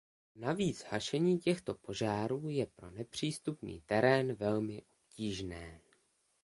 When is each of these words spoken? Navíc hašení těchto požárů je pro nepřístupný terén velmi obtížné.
Navíc 0.35 0.83
hašení 0.83 1.39
těchto 1.39 1.73
požárů 1.73 2.49
je 2.49 2.65
pro 2.65 2.91
nepřístupný 2.91 3.81
terén 3.85 4.33
velmi 4.33 4.81
obtížné. 4.81 5.79